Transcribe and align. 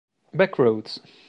Back 0.33 0.57
Roads 0.57 0.99